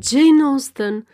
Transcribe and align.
Jane 0.00 0.42
Austen, 0.42 1.06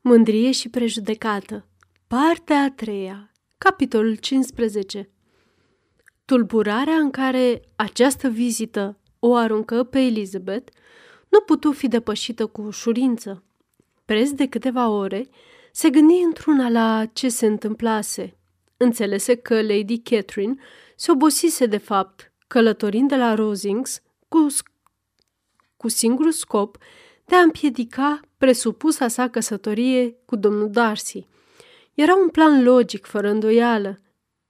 Mândrie 0.00 0.50
și 0.50 0.68
prejudecată 0.68 1.66
Partea 2.06 2.62
a 2.62 2.70
treia 2.70 3.32
Capitolul 3.58 4.14
15 4.14 5.10
Tulburarea 6.24 6.94
în 6.94 7.10
care 7.10 7.60
această 7.76 8.28
vizită 8.28 8.98
o 9.18 9.34
aruncă 9.34 9.84
pe 9.84 9.98
Elizabeth 10.00 10.72
nu 11.28 11.40
putu 11.40 11.72
fi 11.72 11.88
depășită 11.88 12.46
cu 12.46 12.62
ușurință. 12.62 13.44
Preț 14.04 14.30
de 14.30 14.48
câteva 14.48 14.88
ore, 14.88 15.28
se 15.72 15.90
gândi 15.90 16.22
într-una 16.24 16.68
la 16.68 17.04
ce 17.12 17.28
se 17.28 17.46
întâmplase. 17.46 18.36
Înțelese 18.76 19.34
că 19.34 19.62
Lady 19.62 19.98
Catherine 19.98 20.54
se 20.96 21.10
obosise 21.10 21.66
de 21.66 21.78
fapt, 21.78 22.32
călătorind 22.46 23.08
de 23.08 23.16
la 23.16 23.34
Rosings 23.34 24.02
cu, 24.28 24.46
cu 25.76 25.88
singurul 25.88 26.32
scop 26.32 26.78
de 27.24 27.34
a 27.34 27.40
împiedica 27.40 28.20
presupusa 28.38 29.08
sa 29.08 29.28
căsătorie 29.28 30.16
cu 30.24 30.36
domnul 30.36 30.70
Darcy. 30.70 31.26
Era 31.94 32.14
un 32.14 32.28
plan 32.28 32.62
logic, 32.62 33.06
fără 33.06 33.28
îndoială, 33.28 33.98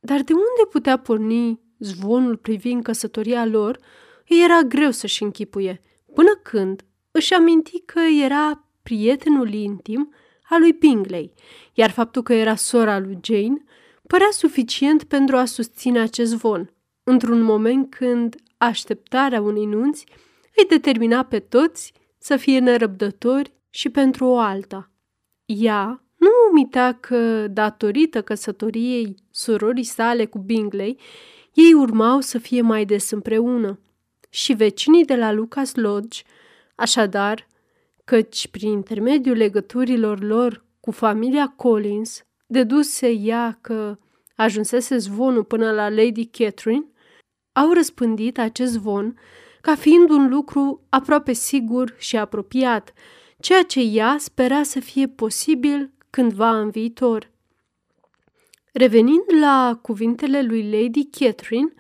dar 0.01 0.21
de 0.21 0.33
unde 0.33 0.71
putea 0.71 0.99
porni 0.99 1.61
zvonul 1.79 2.37
privind 2.37 2.83
căsătoria 2.83 3.47
lor, 3.47 3.79
îi 4.29 4.43
era 4.45 4.63
greu 4.63 4.91
să-și 4.91 5.23
închipuie, 5.23 5.83
până 6.15 6.41
când 6.43 6.85
își 7.11 7.35
aminti 7.35 7.81
că 7.81 8.01
era 8.01 8.65
prietenul 8.83 9.53
intim 9.53 10.15
al 10.49 10.61
lui 10.61 10.73
Bingley, 10.73 11.33
iar 11.75 11.91
faptul 11.91 12.23
că 12.23 12.33
era 12.33 12.55
sora 12.55 12.99
lui 12.99 13.19
Jane 13.23 13.65
părea 14.07 14.29
suficient 14.31 15.05
pentru 15.05 15.37
a 15.37 15.45
susține 15.45 16.01
acest 16.01 16.31
zvon, 16.31 16.73
într-un 17.05 17.41
moment 17.41 17.91
când 17.91 18.37
așteptarea 18.59 19.41
unei 19.41 19.65
nunți 19.65 20.07
îi 20.57 20.67
determina 20.69 21.23
pe 21.23 21.39
toți 21.39 21.93
să 22.25 22.37
fie 22.37 22.59
nerăbdători 22.59 23.53
și 23.71 23.89
pentru 23.89 24.27
o 24.27 24.39
alta. 24.39 24.91
Ea 25.45 26.05
nu 26.17 26.29
umitea 26.51 26.93
că, 26.93 27.49
datorită 27.49 28.23
căsătoriei 28.23 29.15
surorii 29.31 29.85
sale 29.85 30.25
cu 30.25 30.39
Bingley, 30.39 30.99
ei 31.53 31.73
urmau 31.73 32.21
să 32.21 32.39
fie 32.39 32.61
mai 32.61 32.85
des 32.85 33.11
împreună. 33.11 33.81
Și 34.31 34.53
vecinii 34.53 35.05
de 35.05 35.17
la 35.17 35.33
Lucas 35.33 35.75
Lodge, 35.75 36.23
așadar, 36.75 37.47
căci 38.05 38.49
prin 38.49 38.71
intermediul 38.71 39.37
legăturilor 39.37 40.23
lor 40.23 40.65
cu 40.81 40.91
familia 40.91 41.47
Collins, 41.57 42.23
deduse 42.47 43.11
ea 43.11 43.59
că 43.61 43.99
ajunsese 44.37 44.97
zvonul 44.97 45.45
până 45.45 45.71
la 45.73 45.89
Lady 45.89 46.25
Catherine, 46.25 46.87
au 47.53 47.73
răspândit 47.73 48.39
acest 48.39 48.73
zvon 48.73 49.19
ca 49.65 49.75
fiind 49.75 50.11
un 50.11 50.29
lucru 50.29 50.87
aproape 50.89 51.33
sigur 51.33 51.95
și 51.99 52.17
apropiat, 52.17 52.93
ceea 53.41 53.63
ce 53.63 53.81
ea 53.81 54.17
spera 54.19 54.63
să 54.63 54.81
fie 54.81 55.09
posibil 55.09 55.93
cândva 56.11 56.59
în 56.59 56.71
viitor. 56.71 57.31
Revenind 58.73 59.25
la 59.41 59.79
cuvintele 59.83 60.43
lui 60.43 60.71
Lady 60.71 61.05
Catherine, 61.05 61.73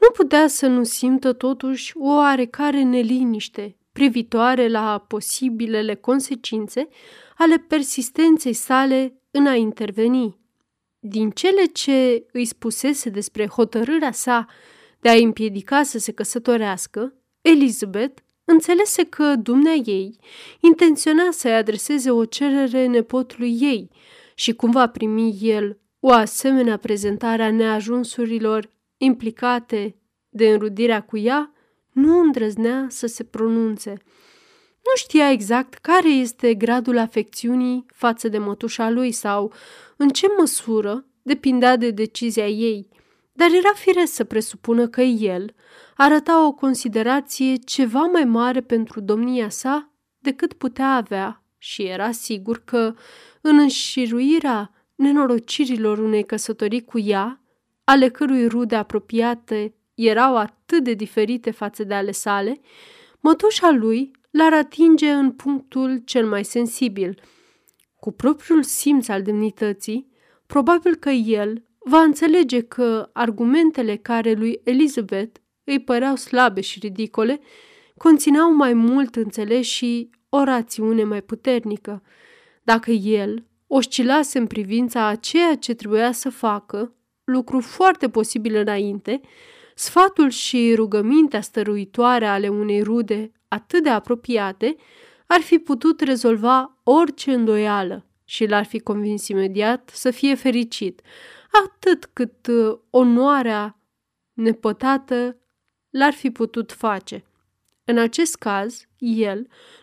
nu 0.00 0.10
putea 0.12 0.46
să 0.46 0.66
nu 0.66 0.84
simtă 0.84 1.32
totuși 1.32 1.92
o 1.96 2.14
oarecare 2.14 2.82
neliniște 2.82 3.76
privitoare 3.92 4.68
la 4.68 5.04
posibilele 5.08 5.94
consecințe 5.94 6.88
ale 7.36 7.56
persistenței 7.56 8.52
sale 8.52 9.20
în 9.30 9.46
a 9.46 9.54
interveni. 9.54 10.38
Din 10.98 11.30
cele 11.30 11.64
ce 11.64 12.26
îi 12.32 12.44
spusese 12.44 13.08
despre 13.08 13.46
hotărârea 13.46 14.12
sa 14.12 14.46
de 15.00 15.08
a 15.08 15.14
împiedica 15.14 15.82
să 15.82 15.98
se 15.98 16.12
căsătorească, 16.12 17.14
Elizabeth 17.40 18.22
înțelese 18.44 19.04
că 19.04 19.34
dumnea 19.36 19.74
ei 19.74 20.18
intenționa 20.60 21.30
să-i 21.30 21.54
adreseze 21.54 22.10
o 22.10 22.24
cerere 22.24 22.86
nepotului 22.86 23.56
ei 23.60 23.90
și 24.34 24.52
cum 24.52 24.70
va 24.70 24.88
primi 24.88 25.38
el 25.40 25.78
o 26.00 26.10
asemenea 26.10 26.76
prezentare 26.76 27.42
a 27.42 27.50
neajunsurilor 27.50 28.70
implicate 28.96 29.96
de 30.28 30.48
înrudirea 30.48 31.02
cu 31.02 31.18
ea, 31.18 31.52
nu 31.92 32.20
îndrăznea 32.20 32.86
să 32.88 33.06
se 33.06 33.24
pronunțe. 33.24 33.90
Nu 34.84 34.92
știa 34.94 35.30
exact 35.30 35.74
care 35.74 36.08
este 36.08 36.54
gradul 36.54 36.98
afecțiunii 36.98 37.86
față 37.94 38.28
de 38.28 38.38
mătușa 38.38 38.90
lui 38.90 39.12
sau 39.12 39.52
în 39.96 40.08
ce 40.08 40.26
măsură 40.38 41.04
depindea 41.22 41.76
de 41.76 41.90
decizia 41.90 42.48
ei, 42.48 42.88
dar 43.32 43.48
era 43.50 43.72
firesc 43.74 44.12
să 44.12 44.24
presupună 44.24 44.88
că 44.88 45.00
el 45.00 45.54
arăta 46.02 46.46
o 46.46 46.52
considerație 46.52 47.56
ceva 47.56 48.00
mai 48.00 48.24
mare 48.24 48.60
pentru 48.60 49.00
domnia 49.00 49.48
sa 49.48 49.92
decât 50.18 50.52
putea 50.52 50.94
avea 50.94 51.44
și 51.58 51.82
era 51.82 52.10
sigur 52.10 52.62
că, 52.64 52.94
în 53.40 53.58
înșiruirea 53.58 54.70
nenorocirilor 54.94 55.98
unei 55.98 56.24
căsătorii 56.24 56.84
cu 56.84 56.98
ea, 56.98 57.40
ale 57.84 58.08
cărui 58.08 58.46
rude 58.46 58.76
apropiate 58.76 59.74
erau 59.94 60.36
atât 60.36 60.84
de 60.84 60.94
diferite 60.94 61.50
față 61.50 61.84
de 61.84 61.94
ale 61.94 62.10
sale, 62.10 62.60
mătușa 63.20 63.70
lui 63.70 64.10
l-ar 64.30 64.52
atinge 64.52 65.10
în 65.10 65.30
punctul 65.30 66.02
cel 66.04 66.26
mai 66.28 66.44
sensibil. 66.44 67.20
Cu 67.96 68.12
propriul 68.12 68.62
simț 68.62 69.08
al 69.08 69.22
demnității, 69.22 70.10
probabil 70.46 70.94
că 70.94 71.10
el 71.10 71.64
va 71.78 72.00
înțelege 72.00 72.60
că 72.60 73.10
argumentele 73.12 73.96
care 73.96 74.32
lui 74.32 74.60
Elizabeth 74.64 75.39
îi 75.70 75.80
păreau 75.80 76.16
slabe 76.16 76.60
și 76.60 76.78
ridicole, 76.78 77.40
conțineau 77.96 78.54
mai 78.54 78.72
mult 78.72 79.16
înțeles 79.16 79.66
și 79.66 80.10
o 80.28 80.44
rațiune 80.44 81.04
mai 81.04 81.22
puternică. 81.22 82.02
Dacă 82.62 82.90
el 82.90 83.44
oscilase 83.66 84.38
în 84.38 84.46
privința 84.46 85.06
a 85.06 85.14
ceea 85.14 85.54
ce 85.56 85.74
trebuia 85.74 86.12
să 86.12 86.30
facă, 86.30 86.94
lucru 87.24 87.60
foarte 87.60 88.08
posibil 88.08 88.54
înainte, 88.54 89.20
sfatul 89.74 90.30
și 90.30 90.74
rugămintea 90.74 91.40
stăruitoare 91.40 92.26
ale 92.26 92.48
unei 92.48 92.82
rude 92.82 93.32
atât 93.48 93.82
de 93.82 93.88
apropiate 93.88 94.76
ar 95.26 95.40
fi 95.40 95.58
putut 95.58 96.00
rezolva 96.00 96.78
orice 96.82 97.32
îndoială 97.32 98.06
și 98.24 98.46
l-ar 98.46 98.64
fi 98.64 98.78
convins 98.78 99.28
imediat 99.28 99.90
să 99.94 100.10
fie 100.10 100.34
fericit, 100.34 101.00
atât 101.64 102.10
cât 102.12 102.46
uh, 102.46 102.78
onoarea 102.90 103.78
nepătată 104.32 105.39
l-ar 105.90 106.12
fi 106.12 106.30
putut 106.30 106.72
face. 106.72 107.24
În 107.84 107.98
acest 107.98 108.36
caz, 108.36 108.86
el 108.98 109.38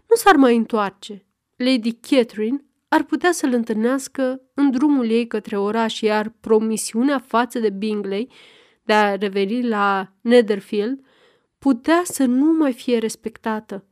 nu 0.09 0.15
s-ar 0.15 0.35
mai 0.35 0.55
întoarce. 0.55 1.25
Lady 1.55 1.93
Catherine 1.93 2.65
ar 2.87 3.03
putea 3.03 3.31
să-l 3.31 3.53
întâlnească 3.53 4.41
în 4.53 4.71
drumul 4.71 5.09
ei 5.09 5.27
către 5.27 5.57
oraș, 5.57 6.01
iar 6.01 6.33
promisiunea 6.39 7.19
față 7.19 7.59
de 7.59 7.69
Bingley 7.69 8.31
de 8.83 8.93
a 8.93 9.15
reveni 9.15 9.67
la 9.67 10.13
Netherfield 10.21 11.05
putea 11.57 12.01
să 12.03 12.25
nu 12.25 12.53
mai 12.53 12.73
fie 12.73 12.97
respectată. 12.97 13.85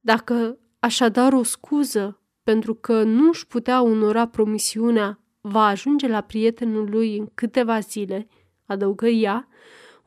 Dacă 0.00 0.58
așadar 0.78 1.32
o 1.32 1.42
scuză 1.42 2.20
pentru 2.42 2.74
că 2.74 3.02
nu 3.02 3.28
își 3.28 3.46
putea 3.46 3.82
onora 3.82 4.26
promisiunea 4.26 5.20
va 5.40 5.66
ajunge 5.66 6.08
la 6.08 6.20
prietenul 6.20 6.90
lui 6.90 7.16
în 7.16 7.28
câteva 7.34 7.78
zile, 7.78 8.28
adăugă 8.66 9.06
ea, 9.06 9.48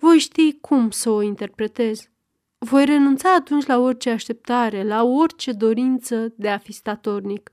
voi 0.03 0.18
ști 0.18 0.58
cum 0.59 0.90
să 0.90 1.09
o 1.09 1.22
interpretez. 1.22 2.09
Voi 2.58 2.86
renunța 2.86 3.34
atunci 3.34 3.66
la 3.66 3.78
orice 3.78 4.09
așteptare, 4.09 4.84
la 4.84 5.03
orice 5.03 5.52
dorință 5.52 6.34
de 6.36 6.50
a 6.50 6.58
fi 6.58 6.72
statornic. 6.72 7.52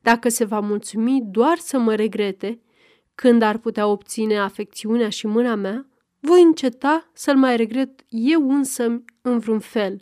Dacă 0.00 0.28
se 0.28 0.44
va 0.44 0.60
mulțumi 0.60 1.20
doar 1.24 1.58
să 1.58 1.78
mă 1.78 1.94
regrete, 1.94 2.60
când 3.14 3.42
ar 3.42 3.58
putea 3.58 3.86
obține 3.86 4.38
afecțiunea 4.38 5.08
și 5.08 5.26
mâna 5.26 5.54
mea, 5.54 5.86
voi 6.20 6.42
înceta 6.42 7.10
să-l 7.12 7.36
mai 7.36 7.56
regret 7.56 8.04
eu 8.08 8.50
însă 8.50 9.02
în 9.22 9.38
vreun 9.38 9.60
fel. 9.60 10.00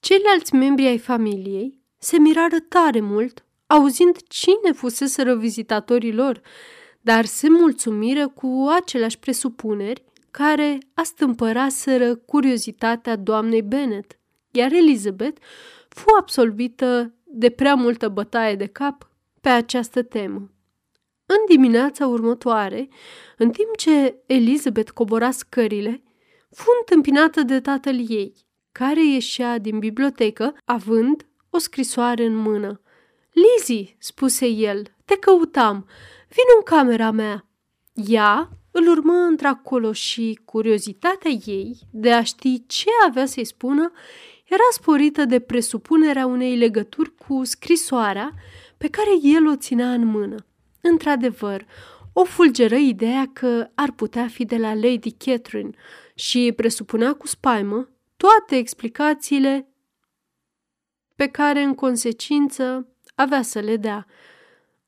Ceilalți 0.00 0.54
membri 0.54 0.86
ai 0.86 0.98
familiei 0.98 1.80
se 1.98 2.18
mirară 2.18 2.60
tare 2.68 3.00
mult, 3.00 3.44
auzind 3.66 4.16
cine 4.28 4.72
fusese 4.72 5.34
vizitatorii 5.34 6.12
lor, 6.12 6.42
dar 7.04 7.24
se 7.24 7.48
mulțumiră 7.48 8.28
cu 8.28 8.68
aceleași 8.80 9.18
presupuneri 9.18 10.04
care 10.30 10.78
astâmpăraseră 10.94 12.14
curiozitatea 12.14 13.16
doamnei 13.16 13.62
Bennet, 13.62 14.18
iar 14.50 14.72
Elizabeth 14.72 15.40
fu 15.88 16.04
absolvită 16.18 17.14
de 17.24 17.50
prea 17.50 17.74
multă 17.74 18.08
bătaie 18.08 18.54
de 18.54 18.66
cap 18.66 19.10
pe 19.40 19.48
această 19.48 20.02
temă. 20.02 20.50
În 21.26 21.36
dimineața 21.48 22.06
următoare, 22.06 22.88
în 23.36 23.50
timp 23.50 23.76
ce 23.76 24.16
Elizabeth 24.26 24.90
cobora 24.90 25.30
scările, 25.30 26.02
fu 26.50 26.70
întâmpinată 26.78 27.42
de 27.42 27.60
tatăl 27.60 28.10
ei, 28.10 28.34
care 28.72 29.06
ieșea 29.06 29.58
din 29.58 29.78
bibliotecă 29.78 30.54
având 30.64 31.26
o 31.50 31.58
scrisoare 31.58 32.24
în 32.24 32.34
mână. 32.34 32.80
Lizzie, 33.30 33.96
spuse 33.98 34.46
el, 34.46 34.93
te 35.04 35.16
căutam. 35.16 35.86
Vino 36.28 36.56
în 36.56 36.62
camera 36.64 37.10
mea. 37.10 37.46
Ea 37.92 38.48
îl 38.70 38.88
urmă 38.88 39.12
într-acolo 39.12 39.92
și 39.92 40.40
curiozitatea 40.44 41.30
ei 41.30 41.78
de 41.90 42.12
a 42.12 42.22
ști 42.22 42.66
ce 42.66 42.88
avea 43.06 43.26
să-i 43.26 43.44
spună 43.44 43.92
era 44.44 44.62
sporită 44.72 45.24
de 45.24 45.40
presupunerea 45.40 46.26
unei 46.26 46.56
legături 46.56 47.14
cu 47.14 47.44
scrisoarea 47.44 48.32
pe 48.76 48.88
care 48.88 49.10
el 49.22 49.46
o 49.46 49.56
ținea 49.56 49.92
în 49.92 50.04
mână. 50.04 50.46
Într-adevăr, 50.80 51.66
o 52.12 52.24
fulgeră 52.24 52.74
ideea 52.74 53.30
că 53.32 53.70
ar 53.74 53.92
putea 53.92 54.28
fi 54.28 54.44
de 54.44 54.56
la 54.56 54.74
Lady 54.74 55.10
Catherine 55.10 55.70
și 56.14 56.52
presupunea 56.56 57.12
cu 57.12 57.26
spaimă 57.26 57.88
toate 58.16 58.56
explicațiile 58.56 59.68
pe 61.16 61.26
care, 61.26 61.60
în 61.60 61.74
consecință, 61.74 62.88
avea 63.14 63.42
să 63.42 63.60
le 63.60 63.76
dea. 63.76 64.06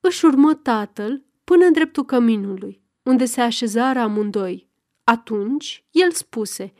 Își 0.08 0.24
urmă 0.24 0.54
tatăl 0.54 1.24
până 1.44 1.64
în 1.64 1.72
dreptul 1.72 2.04
căminului, 2.04 2.82
unde 3.02 3.24
se 3.24 3.40
așezară 3.40 3.98
amândoi. 3.98 4.68
Atunci, 5.04 5.84
el 5.90 6.12
spuse, 6.12 6.72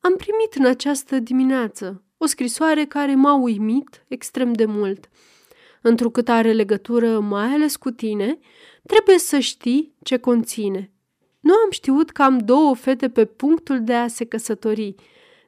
Am 0.00 0.16
primit 0.16 0.54
în 0.54 0.64
această 0.64 1.18
dimineață 1.18 2.02
o 2.16 2.26
scrisoare 2.26 2.84
care 2.84 3.14
m-a 3.14 3.34
uimit 3.34 4.04
extrem 4.08 4.52
de 4.52 4.64
mult. 4.64 5.08
Întrucât 5.82 6.28
are 6.28 6.52
legătură 6.52 7.20
mai 7.20 7.46
ales 7.46 7.76
cu 7.76 7.90
tine, 7.90 8.38
trebuie 8.86 9.18
să 9.18 9.38
știi 9.38 9.94
ce 10.02 10.16
conține. 10.16 10.92
Nu 11.40 11.54
am 11.54 11.70
știut 11.70 12.10
că 12.10 12.22
am 12.22 12.38
două 12.38 12.74
fete 12.74 13.08
pe 13.08 13.24
punctul 13.24 13.84
de 13.84 13.94
a 13.94 14.06
se 14.06 14.24
căsători. 14.24 14.94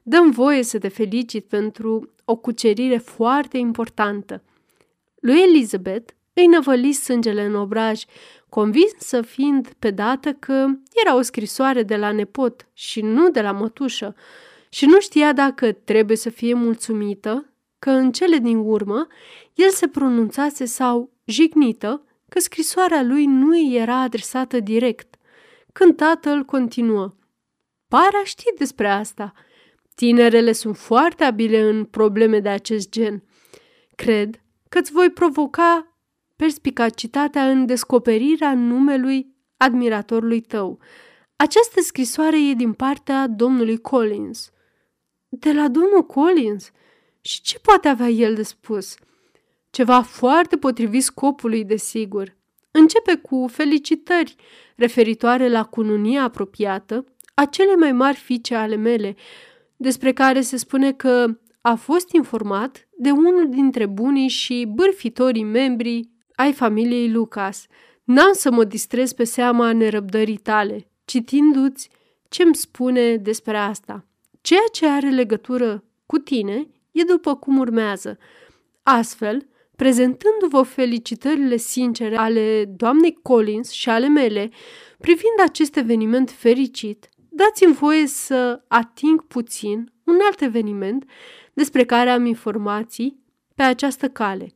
Dăm 0.03 0.31
voie 0.31 0.63
să 0.63 0.79
te 0.79 0.87
felicit 0.87 1.45
pentru 1.45 2.13
o 2.25 2.35
cucerire 2.35 2.97
foarte 2.97 3.57
importantă. 3.57 4.43
Lui 5.19 5.39
Elizabeth 5.41 6.15
îi 6.41 6.47
năvăli 6.47 6.91
sângele 6.93 7.43
în 7.45 7.55
obraj, 7.55 8.03
convinsă 8.49 9.21
fiind 9.21 9.73
pe 9.79 9.91
dată 9.91 10.33
că 10.33 10.67
era 11.05 11.15
o 11.15 11.21
scrisoare 11.21 11.83
de 11.83 11.95
la 11.95 12.11
nepot 12.11 12.67
și 12.73 13.01
nu 13.01 13.29
de 13.29 13.41
la 13.41 13.51
mătușă, 13.51 14.15
și 14.69 14.85
nu 14.85 14.99
știa 14.99 15.33
dacă 15.33 15.71
trebuie 15.71 16.17
să 16.17 16.29
fie 16.29 16.53
mulțumită 16.53 17.49
că 17.79 17.89
în 17.89 18.11
cele 18.11 18.37
din 18.37 18.57
urmă 18.57 19.07
el 19.53 19.69
se 19.69 19.87
pronunțase 19.87 20.65
sau 20.65 21.11
jignită 21.25 22.01
că 22.29 22.39
scrisoarea 22.39 23.03
lui 23.03 23.25
nu 23.25 23.49
îi 23.49 23.75
era 23.75 24.01
adresată 24.01 24.59
direct, 24.59 25.15
când 25.73 25.95
tatăl 25.95 26.43
continuă. 26.43 27.15
Pare 27.87 28.17
a 28.21 28.23
ști 28.23 28.53
despre 28.57 28.89
asta. 28.89 29.33
Tinerele 29.95 30.51
sunt 30.51 30.77
foarte 30.77 31.23
abile 31.23 31.59
în 31.59 31.85
probleme 31.85 32.39
de 32.39 32.49
acest 32.49 32.89
gen. 32.89 33.23
Cred 33.95 34.41
că 34.69 34.77
îți 34.77 34.91
voi 34.91 35.09
provoca 35.09 35.96
perspicacitatea 36.37 37.49
în 37.49 37.65
descoperirea 37.65 38.53
numelui 38.53 39.35
admiratorului 39.57 40.41
tău. 40.41 40.79
Această 41.35 41.81
scrisoare 41.81 42.49
e 42.49 42.53
din 42.53 42.73
partea 42.73 43.27
domnului 43.27 43.77
Collins. 43.77 44.51
De 45.29 45.53
la 45.53 45.67
domnul 45.67 46.05
Collins? 46.05 46.71
Și 47.21 47.41
ce 47.41 47.59
poate 47.59 47.87
avea 47.87 48.07
el 48.07 48.35
de 48.35 48.43
spus? 48.43 48.95
Ceva 49.69 50.01
foarte 50.01 50.57
potrivit 50.57 51.03
scopului, 51.03 51.63
desigur. 51.63 52.35
Începe 52.71 53.15
cu 53.15 53.47
felicitări 53.51 54.35
referitoare 54.75 55.49
la 55.49 55.63
cununia 55.63 56.23
apropiată 56.23 57.05
a 57.33 57.45
cele 57.45 57.75
mai 57.75 57.91
mari 57.91 58.17
fiice 58.17 58.55
ale 58.55 58.75
mele, 58.75 59.15
despre 59.75 60.13
care 60.13 60.41
se 60.41 60.57
spune 60.57 60.93
că 60.93 61.39
a 61.61 61.75
fost 61.75 62.11
informat 62.11 62.87
de 62.97 63.11
unul 63.11 63.49
dintre 63.49 63.85
bunii 63.85 64.27
și 64.27 64.71
bârfitorii 64.75 65.43
membri 65.43 66.09
ai 66.37 66.53
familiei 66.53 67.11
Lucas. 67.11 67.67
N-am 68.03 68.33
să 68.33 68.51
mă 68.51 68.63
distrez 68.63 69.13
pe 69.13 69.23
seama 69.23 69.73
nerăbdării 69.73 70.37
tale, 70.37 70.87
citindu-ți 71.05 71.89
ce-mi 72.29 72.55
spune 72.55 73.15
despre 73.15 73.57
asta. 73.57 74.05
Ceea 74.41 74.65
ce 74.71 74.87
are 74.87 75.09
legătură 75.09 75.83
cu 76.05 76.17
tine 76.17 76.67
e 76.91 77.03
după 77.03 77.35
cum 77.35 77.57
urmează. 77.57 78.17
Astfel, 78.83 79.47
prezentându-vă 79.75 80.61
felicitările 80.61 81.57
sincere 81.57 82.15
ale 82.17 82.65
doamnei 82.65 83.19
Collins 83.21 83.71
și 83.71 83.89
ale 83.89 84.07
mele, 84.07 84.49
privind 84.97 85.39
acest 85.45 85.75
eveniment 85.75 86.29
fericit, 86.31 87.09
dați-mi 87.29 87.73
voie 87.73 88.07
să 88.07 88.61
ating 88.67 89.23
puțin 89.23 89.91
un 90.03 90.17
alt 90.25 90.41
eveniment 90.41 91.09
despre 91.53 91.85
care 91.85 92.09
am 92.09 92.25
informații 92.25 93.23
pe 93.55 93.63
această 93.63 94.09
cale. 94.09 94.51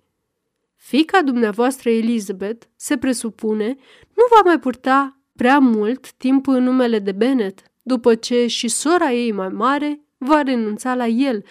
Fica 0.84 1.22
dumneavoastră 1.22 1.90
Elizabeth, 1.90 2.66
se 2.76 2.98
presupune, 2.98 3.68
nu 4.14 4.24
va 4.30 4.42
mai 4.46 4.60
purta 4.60 5.20
prea 5.36 5.60
mult 5.60 6.12
timp 6.12 6.48
în 6.48 6.64
numele 6.64 7.00
de 7.00 7.12
Bennet, 7.12 7.62
după 7.82 8.16
ce 8.16 8.48
și 8.48 8.68
sora 8.68 9.12
ei 9.12 9.32
mai 9.32 9.50
mare 9.50 10.02
va 10.18 10.42
renunța 10.42 10.96
la 10.96 11.08
el, 11.08 11.44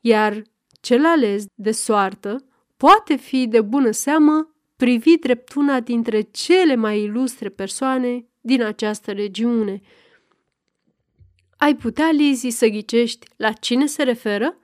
iar 0.00 0.42
cel 0.80 1.04
ales 1.04 1.44
de 1.54 1.70
soartă 1.70 2.44
poate 2.76 3.16
fi 3.16 3.46
de 3.46 3.60
bună 3.60 3.90
seamă 3.90 4.54
privit 4.76 5.20
drept 5.20 5.54
una 5.54 5.80
dintre 5.80 6.20
cele 6.20 6.74
mai 6.74 7.02
ilustre 7.02 7.48
persoane 7.48 8.26
din 8.40 8.62
această 8.62 9.12
regiune. 9.12 9.80
Ai 11.56 11.76
putea, 11.76 12.10
Lizzie, 12.10 12.50
să 12.50 12.66
ghicești 12.66 13.26
la 13.36 13.52
cine 13.52 13.86
se 13.86 14.02
referă? 14.02 14.58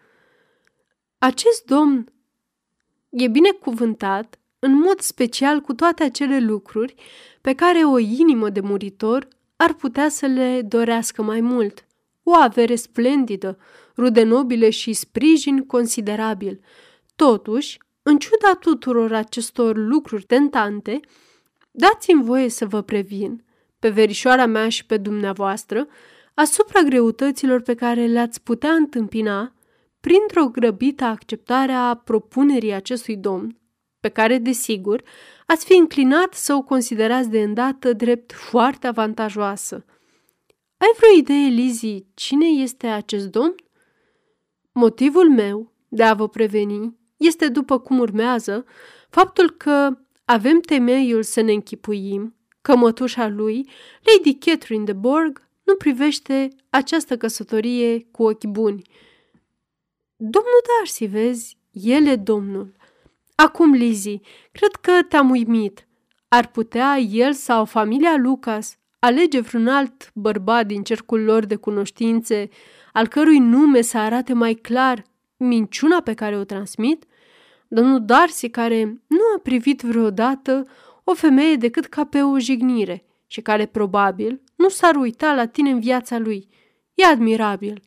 Acest 1.18 1.64
domn 1.64 2.10
e 3.16 3.28
binecuvântat 3.28 4.38
în 4.58 4.72
mod 4.72 5.00
special 5.00 5.60
cu 5.60 5.74
toate 5.74 6.02
acele 6.02 6.40
lucruri 6.40 6.94
pe 7.40 7.54
care 7.54 7.78
o 7.78 7.98
inimă 7.98 8.50
de 8.50 8.60
muritor 8.60 9.28
ar 9.56 9.74
putea 9.74 10.08
să 10.08 10.26
le 10.26 10.62
dorească 10.62 11.22
mai 11.22 11.40
mult. 11.40 11.86
O 12.22 12.34
avere 12.34 12.74
splendidă, 12.74 13.58
rude 13.96 14.22
nobile 14.22 14.70
și 14.70 14.92
sprijin 14.92 15.66
considerabil. 15.66 16.60
Totuși, 17.16 17.78
în 18.02 18.18
ciuda 18.18 18.54
tuturor 18.60 19.12
acestor 19.14 19.76
lucruri 19.76 20.24
tentante, 20.24 21.00
dați-mi 21.70 22.22
voie 22.22 22.48
să 22.48 22.66
vă 22.66 22.82
previn, 22.82 23.44
pe 23.78 23.88
verișoara 23.88 24.46
mea 24.46 24.68
și 24.68 24.86
pe 24.86 24.96
dumneavoastră, 24.96 25.88
asupra 26.34 26.80
greutăților 26.80 27.60
pe 27.60 27.74
care 27.74 28.06
le-ați 28.06 28.42
putea 28.42 28.72
întâmpina 28.72 29.55
printr-o 30.06 30.48
grăbită 30.48 31.04
acceptare 31.04 31.72
a 31.72 31.94
propunerii 31.94 32.72
acestui 32.72 33.16
domn, 33.16 33.58
pe 34.00 34.08
care, 34.08 34.38
desigur, 34.38 35.02
ați 35.46 35.64
fi 35.64 35.76
înclinat 35.76 36.34
să 36.34 36.54
o 36.54 36.62
considerați 36.62 37.30
de 37.30 37.42
îndată 37.42 37.92
drept 37.92 38.32
foarte 38.32 38.86
avantajoasă. 38.86 39.84
Ai 40.76 40.88
vreo 40.96 41.18
idee, 41.18 41.48
Lizzie, 41.48 42.06
cine 42.14 42.46
este 42.46 42.86
acest 42.86 43.26
domn? 43.26 43.54
Motivul 44.72 45.30
meu 45.30 45.72
de 45.88 46.02
a 46.02 46.14
vă 46.14 46.28
preveni 46.28 46.96
este 47.16 47.48
după 47.48 47.78
cum 47.78 47.98
urmează 47.98 48.64
faptul 49.08 49.50
că 49.50 49.98
avem 50.24 50.60
temeiul 50.60 51.22
să 51.22 51.40
ne 51.40 51.52
închipuim 51.52 52.36
că 52.60 52.76
mătușa 52.76 53.28
lui, 53.28 53.68
Lady 54.02 54.34
Catherine 54.34 54.84
de 54.84 54.92
Borg, 54.92 55.48
nu 55.62 55.74
privește 55.74 56.48
această 56.70 57.16
căsătorie 57.16 58.06
cu 58.10 58.22
ochi 58.22 58.44
buni. 58.44 58.82
Domnul 60.18 60.62
Darcy, 60.66 61.06
vezi, 61.06 61.56
el 61.70 62.06
e 62.06 62.16
domnul. 62.16 62.72
Acum, 63.34 63.72
Lizzie, 63.72 64.20
cred 64.52 64.74
că 64.74 64.92
te-am 65.08 65.30
uimit. 65.30 65.88
Ar 66.28 66.46
putea 66.46 66.98
el 66.98 67.32
sau 67.32 67.64
familia 67.64 68.16
Lucas 68.16 68.78
alege 68.98 69.40
vreun 69.40 69.68
alt 69.68 70.10
bărbat 70.14 70.66
din 70.66 70.82
cercul 70.82 71.20
lor 71.20 71.44
de 71.44 71.56
cunoștințe, 71.56 72.48
al 72.92 73.06
cărui 73.06 73.38
nume 73.38 73.80
să 73.80 73.98
arate 73.98 74.32
mai 74.32 74.54
clar 74.54 75.04
minciuna 75.36 76.00
pe 76.00 76.14
care 76.14 76.36
o 76.38 76.44
transmit? 76.44 77.04
Domnul 77.68 78.04
Darcy, 78.04 78.48
care 78.48 78.84
nu 79.06 79.20
a 79.36 79.40
privit 79.42 79.80
vreodată 79.80 80.66
o 81.04 81.14
femeie 81.14 81.56
decât 81.56 81.86
ca 81.86 82.04
pe 82.04 82.22
o 82.22 82.38
jignire 82.38 83.04
și 83.26 83.40
care 83.40 83.66
probabil 83.66 84.42
nu 84.54 84.68
s-ar 84.68 84.96
uita 84.96 85.34
la 85.34 85.46
tine 85.46 85.70
în 85.70 85.80
viața 85.80 86.18
lui. 86.18 86.48
E 86.94 87.04
admirabil. 87.04 87.82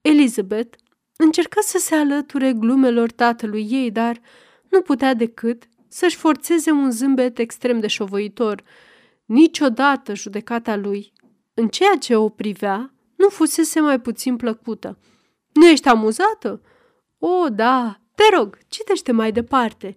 Elizabeth 0.00 0.76
încerca 1.16 1.60
să 1.60 1.78
se 1.78 1.94
alăture 1.94 2.52
glumelor 2.52 3.10
tatălui 3.10 3.66
ei, 3.70 3.90
dar 3.90 4.20
nu 4.68 4.80
putea 4.80 5.14
decât 5.14 5.62
să-și 5.88 6.16
forțeze 6.16 6.70
un 6.70 6.90
zâmbet 6.90 7.38
extrem 7.38 7.80
de 7.80 7.86
șovăitor. 7.86 8.62
Niciodată 9.24 10.14
judecata 10.14 10.76
lui, 10.76 11.12
în 11.54 11.68
ceea 11.68 11.96
ce 11.98 12.16
o 12.16 12.28
privea, 12.28 12.94
nu 13.16 13.28
fusese 13.28 13.80
mai 13.80 14.00
puțin 14.00 14.36
plăcută. 14.36 14.98
Nu 15.52 15.66
ești 15.68 15.88
amuzată? 15.88 16.60
O, 17.18 17.48
da, 17.48 18.00
te 18.14 18.22
rog, 18.36 18.58
citește 18.68 19.12
mai 19.12 19.32
departe. 19.32 19.96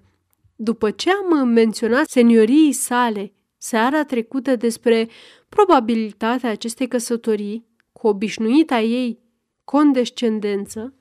După 0.56 0.92
ce 0.92 1.12
am 1.12 1.48
menționat 1.48 2.08
seniorii 2.08 2.72
sale 2.72 3.34
seara 3.58 4.04
trecută 4.04 4.56
despre 4.56 5.10
probabilitatea 5.50 6.50
acestei 6.50 6.88
căsătorii, 6.88 7.66
cu 7.92 8.08
obișnuita 8.08 8.80
ei 8.80 9.20
condescendență, 9.64 10.94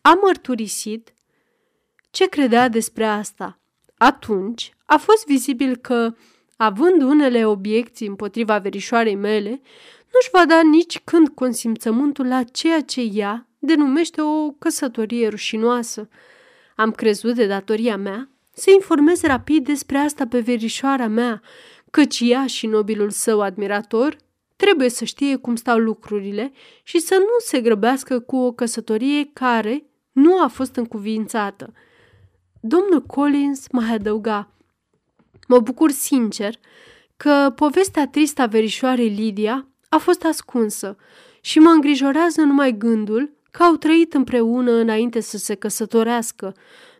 a 0.00 0.18
mărturisit 0.22 1.12
ce 2.10 2.28
credea 2.28 2.68
despre 2.68 3.04
asta. 3.04 3.58
Atunci 3.96 4.72
a 4.84 4.96
fost 4.96 5.26
vizibil 5.26 5.76
că, 5.76 6.14
având 6.56 7.02
unele 7.02 7.46
obiecții 7.46 8.06
împotriva 8.06 8.58
verișoarei 8.58 9.14
mele, 9.14 9.60
nu-și 10.12 10.30
va 10.32 10.46
da 10.46 10.60
nici 10.62 11.00
când 11.04 11.28
consimțământul 11.28 12.26
la 12.26 12.42
ceea 12.42 12.80
ce 12.80 13.00
ea 13.00 13.48
denumește 13.58 14.20
o 14.20 14.50
căsătorie 14.50 15.28
rușinoasă. 15.28 16.08
Am 16.76 16.90
crezut 16.90 17.34
de 17.34 17.46
datoria 17.46 17.96
mea 17.96 18.30
să 18.52 18.70
informez 18.74 19.22
rapid 19.22 19.64
despre 19.64 19.98
asta 19.98 20.26
pe 20.26 20.40
verișoara 20.40 21.06
mea, 21.06 21.42
căci 21.90 22.20
ea 22.22 22.46
și 22.46 22.66
nobilul 22.66 23.10
său 23.10 23.40
admirator 23.40 24.16
trebuie 24.56 24.88
să 24.88 25.04
știe 25.04 25.36
cum 25.36 25.56
stau 25.56 25.78
lucrurile 25.78 26.52
și 26.82 26.98
să 26.98 27.14
nu 27.14 27.38
se 27.38 27.60
grăbească 27.60 28.20
cu 28.20 28.36
o 28.36 28.52
căsătorie 28.52 29.30
care 29.32 29.84
nu 30.18 30.42
a 30.42 30.46
fost 30.46 30.76
încuvințată. 30.76 31.72
Domnul 32.60 33.02
Collins 33.02 33.66
mai 33.70 33.94
adăuga, 33.94 34.50
mă 35.48 35.58
bucur 35.58 35.90
sincer 35.90 36.54
că 37.16 37.52
povestea 37.54 38.08
tristă 38.08 38.42
a 38.42 38.46
verișoarei 38.46 39.08
Lidia 39.08 39.68
a 39.88 39.96
fost 39.96 40.24
ascunsă 40.24 40.96
și 41.40 41.58
mă 41.58 41.68
îngrijorează 41.68 42.40
numai 42.40 42.76
gândul 42.76 43.32
că 43.50 43.62
au 43.62 43.74
trăit 43.74 44.14
împreună 44.14 44.70
înainte 44.70 45.20
să 45.20 45.36
se 45.36 45.54
căsătorească. 45.54 46.46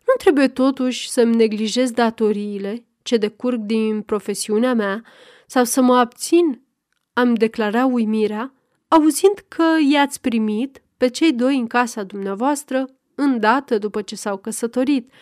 Nu 0.06 0.14
trebuie 0.18 0.48
totuși 0.48 1.10
să-mi 1.10 1.34
neglijez 1.34 1.90
datoriile 1.90 2.84
ce 3.02 3.16
decurg 3.16 3.60
din 3.60 4.02
profesiunea 4.02 4.74
mea 4.74 5.02
sau 5.46 5.64
să 5.64 5.82
mă 5.82 5.96
abțin, 5.96 6.62
am 7.12 7.34
declarat 7.34 7.88
uimirea, 7.90 8.52
auzind 8.88 9.44
că 9.48 9.64
i-ați 9.92 10.20
primit 10.20 10.82
pe 10.96 11.08
cei 11.08 11.32
doi 11.32 11.56
în 11.56 11.66
casa 11.66 12.02
dumneavoastră 12.02 12.88
îndată 13.18 13.78
după 13.78 14.02
ce 14.02 14.16
s-au 14.16 14.36
căsătorit. 14.36 15.12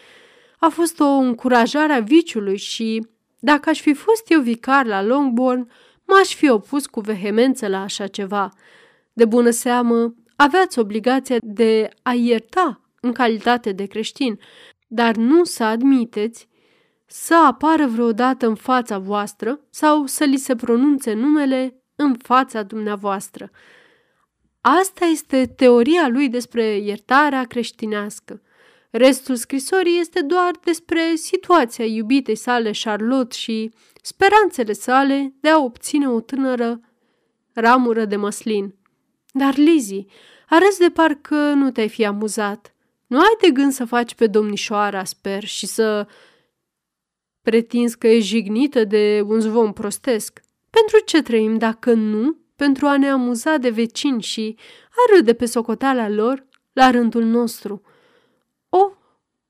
A 0.59 0.69
fost 0.69 1.00
o 1.00 1.07
încurajare 1.07 1.93
a 1.93 2.00
viciului 2.00 2.57
și, 2.57 3.07
dacă 3.38 3.69
aș 3.69 3.81
fi 3.81 3.95
fost 3.95 4.31
eu 4.31 4.41
vicar 4.41 4.87
la 4.87 5.03
Longbourn, 5.03 5.71
m-aș 6.05 6.35
fi 6.35 6.50
opus 6.50 6.87
cu 6.87 7.00
vehemență 7.00 7.69
la 7.69 7.81
așa 7.83 8.07
ceva. 8.07 8.53
De 9.12 9.25
bună 9.25 9.50
seamă, 9.50 10.15
aveați 10.37 10.79
obligația 10.79 11.37
de 11.41 11.88
a 12.03 12.12
ierta 12.12 12.81
în 13.00 13.12
calitate 13.12 13.73
de 13.73 13.85
creștin, 13.87 14.38
dar 14.87 15.15
nu 15.15 15.45
să 15.45 15.65
admiteți 15.65 16.49
să 17.07 17.35
apară 17.47 17.87
vreodată 17.87 18.47
în 18.47 18.55
fața 18.55 18.99
voastră 18.99 19.61
sau 19.71 20.07
să 20.07 20.25
li 20.25 20.37
se 20.37 20.57
pronunțe 20.57 21.12
numele 21.12 21.83
în 21.97 22.17
fața 22.23 22.62
dumneavoastră. 22.62 23.50
Asta 24.68 25.04
este 25.04 25.46
teoria 25.46 26.08
lui 26.08 26.28
despre 26.28 26.76
iertarea 26.76 27.44
creștinească. 27.44 28.42
Restul 28.90 29.35
scrisorii 29.35 29.99
este 30.00 30.20
doar 30.20 30.50
despre 30.64 31.14
situația 31.14 31.85
iubitei 31.85 32.35
sale 32.35 32.70
Charlotte 32.82 33.37
și 33.37 33.73
speranțele 34.02 34.73
sale 34.73 35.35
de 35.40 35.49
a 35.49 35.58
obține 35.58 36.08
o 36.08 36.20
tânără 36.20 36.80
ramură 37.52 38.04
de 38.04 38.16
măslin. 38.16 38.75
Dar, 39.32 39.56
Lizzie, 39.56 40.04
arăți 40.49 40.78
de 40.78 40.90
parcă 40.90 41.52
nu 41.52 41.70
te-ai 41.70 41.88
fi 41.88 42.04
amuzat. 42.04 42.75
Nu 43.06 43.18
ai 43.18 43.37
de 43.40 43.50
gând 43.50 43.73
să 43.73 43.85
faci 43.85 44.14
pe 44.14 44.26
domnișoara, 44.26 45.04
sper, 45.04 45.44
și 45.44 45.66
să 45.66 46.06
pretinzi 47.42 47.99
că 47.99 48.06
e 48.06 48.20
jignită 48.20 48.85
de 48.85 49.23
un 49.26 49.40
zvon 49.40 49.73
prostesc. 49.73 50.40
Pentru 50.70 50.99
ce 51.04 51.23
trăim 51.23 51.58
dacă 51.58 51.92
nu 51.92 52.46
pentru 52.56 52.86
a 52.86 52.96
ne 52.96 53.10
amuza 53.10 53.56
de 53.56 53.70
vecini 53.70 54.22
și 54.22 54.56
a 54.90 55.14
râde 55.14 55.34
pe 55.34 55.46
socoteala 55.46 56.08
lor 56.08 56.46
la 56.72 56.90
rândul 56.90 57.25
nostru? 57.25 57.82
O, 58.68 58.78
oh, 58.78 58.92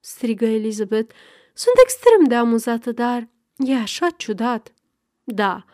strigă 0.01 0.45
Elizabeth, 0.45 1.15
sunt 1.55 1.75
extrem 1.83 2.25
de 2.25 2.35
amuzată, 2.35 2.93
dar 2.93 3.29
e 3.57 3.75
așa 3.75 4.11
ciudat. 4.17 4.73
Da, 5.25 5.65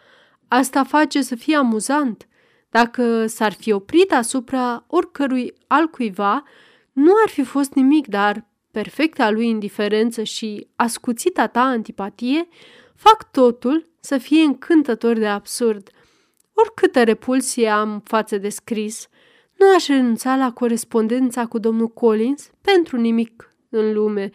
asta 0.48 0.84
face 0.84 1.22
să 1.22 1.34
fie 1.34 1.56
amuzant. 1.56 2.26
Dacă 2.68 3.26
s-ar 3.26 3.52
fi 3.52 3.72
oprit 3.72 4.12
asupra 4.12 4.84
oricărui 4.86 5.54
altcuiva, 5.66 6.42
nu 6.92 7.12
ar 7.24 7.30
fi 7.30 7.42
fost 7.42 7.72
nimic, 7.72 8.06
dar 8.06 8.46
perfecta 8.70 9.30
lui 9.30 9.48
indiferență 9.48 10.22
și 10.22 10.68
ascuțita 10.76 11.46
ta 11.46 11.60
antipatie 11.60 12.48
fac 12.94 13.30
totul 13.30 13.88
să 14.00 14.18
fie 14.18 14.42
încântător 14.42 15.18
de 15.18 15.26
absurd. 15.26 15.90
Oricâtă 16.54 17.02
repulsie 17.02 17.68
am 17.68 18.00
față 18.04 18.38
de 18.38 18.48
scris, 18.48 19.08
nu 19.58 19.74
aș 19.74 19.86
renunța 19.86 20.36
la 20.36 20.52
corespondența 20.52 21.46
cu 21.46 21.58
domnul 21.58 21.88
Collins 21.88 22.50
pentru 22.60 22.96
nimic 22.96 23.54
în 23.68 23.92
lume. 23.92 24.30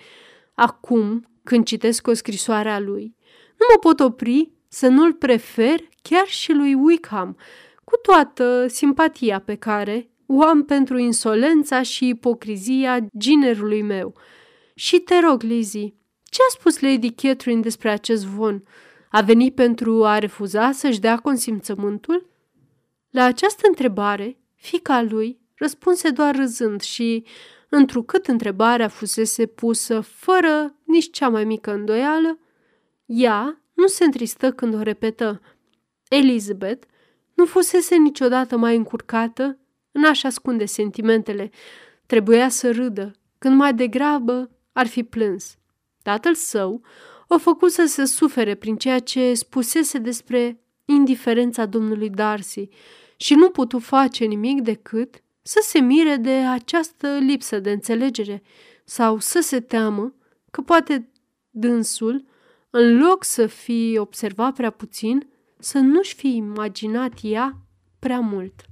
Acum, 0.54 1.28
când 1.44 1.66
citesc 1.66 2.08
o 2.08 2.14
scrisoare 2.14 2.70
a 2.70 2.80
lui, 2.80 3.16
nu 3.58 3.66
mă 3.74 3.80
pot 3.80 4.00
opri 4.00 4.52
să 4.68 4.88
nu-l 4.88 5.14
prefer 5.14 5.80
chiar 6.02 6.28
și 6.28 6.54
lui 6.54 6.74
Wickham, 6.74 7.38
cu 7.84 7.98
toată 7.98 8.68
simpatia 8.68 9.40
pe 9.40 9.56
care 9.56 10.10
o 10.26 10.44
am 10.44 10.66
pentru 10.66 10.98
insolența 10.98 11.82
și 11.82 12.08
ipocrizia 12.08 13.06
ginerului 13.18 13.82
meu. 13.82 14.14
Și 14.76 15.00
te 15.00 15.20
rog, 15.20 15.42
Lizzie, 15.42 15.94
ce 16.24 16.42
a 16.42 16.52
spus 16.52 16.80
Lady 16.80 17.12
Catherine 17.12 17.62
despre 17.62 17.90
acest 17.90 18.26
von? 18.26 18.64
A 19.18 19.22
venit 19.22 19.56
pentru 19.56 20.06
a 20.06 20.18
refuza 20.18 20.72
să-și 20.72 21.00
dea 21.00 21.18
consimțământul? 21.18 22.30
La 23.10 23.24
această 23.24 23.62
întrebare, 23.68 24.38
fica 24.56 25.02
lui 25.02 25.40
răspunse 25.56 26.10
doar 26.10 26.36
râzând 26.36 26.82
și, 26.82 27.26
întrucât 27.70 28.28
întrebarea 28.28 28.88
fusese 28.88 29.46
pusă 29.46 30.00
fără 30.00 30.76
nici 30.84 31.10
cea 31.12 31.30
mai 31.30 31.44
mică 31.44 31.74
îndoială, 31.74 32.40
ea 33.06 33.62
nu 33.74 33.88
se 33.88 34.04
întristă 34.04 34.52
când 34.52 34.74
o 34.74 34.82
repetă. 34.82 35.42
Elizabeth 36.10 36.88
nu 37.34 37.46
fusese 37.46 37.96
niciodată 37.96 38.58
mai 38.58 38.76
încurcată 38.76 39.58
în 39.92 40.04
a-și 40.04 40.26
ascunde 40.26 40.66
sentimentele. 40.66 41.50
Trebuia 42.06 42.50
să 42.50 42.72
râdă, 42.72 43.12
când 43.38 43.56
mai 43.56 43.74
degrabă 43.74 44.50
ar 44.74 44.88
fi 44.88 45.04
plâns. 45.04 45.58
Tatăl 46.04 46.34
său 46.34 46.82
o 47.28 47.38
făcut 47.38 47.72
să 47.72 47.86
se 47.86 48.06
sufere 48.06 48.56
prin 48.56 48.76
ceea 48.76 49.00
ce 49.00 49.34
spusese 49.34 49.98
despre 49.98 50.62
indiferența 50.86 51.66
domnului 51.66 52.10
Darcy 52.10 52.70
și 53.18 53.36
nu 53.36 53.50
putu 53.50 53.80
face 53.80 54.26
nimic 54.26 54.62
decât 54.62 55.24
să 55.42 55.60
se 55.64 55.80
mire 55.80 56.16
de 56.16 56.34
această 56.34 57.18
lipsă 57.18 57.60
de 57.60 57.72
înțelegere 57.72 58.44
sau 58.86 59.20
să 59.20 59.40
se 59.40 59.60
teamă 59.60 60.14
că 60.52 60.62
poate 60.62 61.12
dânsul, 61.50 62.26
în 62.70 62.98
loc 62.98 63.24
să 63.24 63.48
fi 63.48 63.96
observat 64.00 64.54
prea 64.54 64.70
puțin, 64.70 65.28
să 65.60 65.78
nu-și 65.78 66.16
fi 66.16 66.36
imaginat 66.36 67.14
ea 67.22 67.58
prea 68.00 68.20
mult. 68.20 68.66